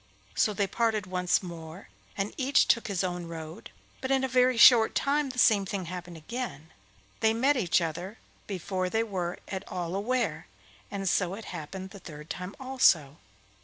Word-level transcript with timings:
So 0.33 0.51
they 0.51 0.65
parted 0.65 1.05
once 1.05 1.43
more, 1.43 1.89
and 2.17 2.33
each 2.35 2.67
took 2.67 2.87
his 2.87 3.03
own 3.03 3.27
road, 3.27 3.69
but 4.01 4.09
in 4.09 4.23
a 4.23 4.27
very 4.27 4.57
short 4.57 4.95
time 4.95 5.29
the 5.29 5.37
same 5.37 5.63
thing 5.63 5.85
happened 5.85 6.17
again—they 6.17 7.33
met 7.35 7.55
each 7.55 7.81
other 7.81 8.17
before 8.47 8.89
they 8.89 9.03
were 9.03 9.37
at 9.47 9.63
all 9.71 9.93
aware, 9.95 10.47
and 10.89 11.07
so 11.07 11.35
it 11.35 11.45
happened 11.53 11.91
the 11.91 11.99
third 11.99 12.31
time 12.31 12.55
also. 12.59 13.17